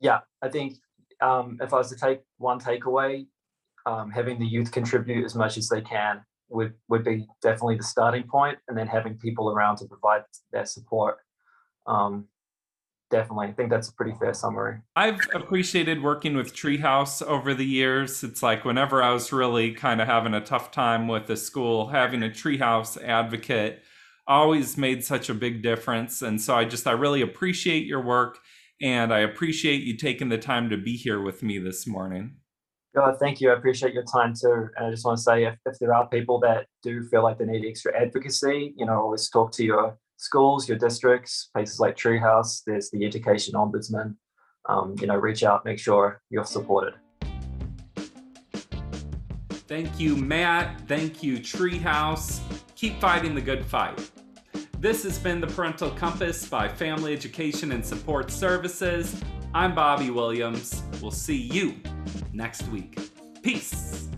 Yeah, 0.00 0.20
I 0.42 0.48
think 0.48 0.78
um, 1.20 1.58
if 1.60 1.72
I 1.72 1.76
was 1.76 1.90
to 1.90 1.96
take 1.96 2.22
one 2.38 2.60
takeaway, 2.60 3.26
um, 3.86 4.10
having 4.10 4.38
the 4.38 4.46
youth 4.46 4.72
contribute 4.72 5.24
as 5.24 5.34
much 5.34 5.56
as 5.56 5.68
they 5.68 5.80
can 5.80 6.22
would 6.48 6.74
would 6.88 7.04
be 7.04 7.26
definitely 7.42 7.76
the 7.76 7.84
starting 7.84 8.24
point, 8.24 8.58
and 8.68 8.76
then 8.76 8.86
having 8.86 9.16
people 9.16 9.50
around 9.50 9.76
to 9.76 9.86
provide 9.86 10.22
that 10.52 10.68
support 10.68 11.18
um, 11.86 12.26
definitely. 13.10 13.48
I 13.48 13.52
think 13.52 13.70
that's 13.70 13.88
a 13.88 13.92
pretty 13.92 14.12
fair 14.18 14.32
summary. 14.34 14.78
I've 14.96 15.20
appreciated 15.34 16.02
working 16.02 16.36
with 16.36 16.54
Treehouse 16.54 17.22
over 17.22 17.54
the 17.54 17.64
years. 17.64 18.22
It's 18.22 18.42
like 18.42 18.64
whenever 18.64 19.02
I 19.02 19.12
was 19.12 19.32
really 19.32 19.72
kind 19.72 20.00
of 20.00 20.06
having 20.06 20.34
a 20.34 20.40
tough 20.40 20.70
time 20.70 21.08
with 21.08 21.26
the 21.26 21.36
school, 21.36 21.88
having 21.88 22.22
a 22.22 22.28
Treehouse 22.28 23.02
advocate 23.02 23.82
always 24.30 24.78
made 24.78 25.04
such 25.04 25.28
a 25.28 25.34
big 25.34 25.60
difference. 25.60 26.22
And 26.22 26.40
so 26.40 26.54
I 26.54 26.64
just, 26.64 26.86
I 26.86 26.92
really 26.92 27.20
appreciate 27.20 27.84
your 27.84 28.00
work 28.00 28.38
and 28.80 29.12
I 29.12 29.18
appreciate 29.18 29.82
you 29.82 29.96
taking 29.96 30.28
the 30.28 30.38
time 30.38 30.70
to 30.70 30.76
be 30.76 30.96
here 30.96 31.20
with 31.20 31.42
me 31.42 31.58
this 31.58 31.86
morning. 31.86 32.36
God, 32.94 33.16
thank 33.18 33.40
you. 33.40 33.50
I 33.50 33.54
appreciate 33.54 33.92
your 33.92 34.04
time 34.04 34.32
too. 34.40 34.68
And 34.76 34.86
I 34.86 34.90
just 34.90 35.04
want 35.04 35.18
to 35.18 35.22
say 35.22 35.44
if, 35.44 35.56
if 35.66 35.78
there 35.80 35.92
are 35.92 36.08
people 36.08 36.38
that 36.40 36.66
do 36.82 37.02
feel 37.08 37.24
like 37.24 37.38
they 37.38 37.44
need 37.44 37.64
extra 37.66 37.92
advocacy, 38.00 38.72
you 38.76 38.86
know, 38.86 39.00
always 39.00 39.28
talk 39.28 39.52
to 39.52 39.64
your 39.64 39.98
schools, 40.16 40.68
your 40.68 40.78
districts, 40.78 41.50
places 41.52 41.80
like 41.80 41.96
Treehouse, 41.96 42.62
there's 42.64 42.88
the 42.90 43.04
Education 43.04 43.54
Ombudsman. 43.54 44.14
Um, 44.68 44.94
you 45.00 45.08
know, 45.08 45.16
reach 45.16 45.42
out, 45.42 45.64
make 45.64 45.78
sure 45.80 46.20
you're 46.30 46.44
supported. 46.44 46.94
Thank 49.66 49.98
you, 49.98 50.16
Matt. 50.16 50.80
Thank 50.86 51.22
you, 51.22 51.38
Treehouse. 51.38 52.40
Keep 52.76 53.00
fighting 53.00 53.34
the 53.34 53.40
good 53.40 53.64
fight. 53.64 54.10
This 54.80 55.02
has 55.02 55.18
been 55.18 55.42
the 55.42 55.46
Parental 55.46 55.90
Compass 55.90 56.48
by 56.48 56.66
Family 56.66 57.12
Education 57.12 57.72
and 57.72 57.84
Support 57.84 58.30
Services. 58.30 59.14
I'm 59.52 59.74
Bobby 59.74 60.08
Williams. 60.08 60.82
We'll 61.02 61.10
see 61.10 61.36
you 61.36 61.74
next 62.32 62.66
week. 62.68 62.98
Peace. 63.42 64.08